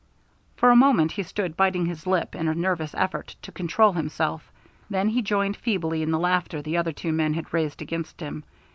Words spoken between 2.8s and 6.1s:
effort to control himself, then he joined feebly in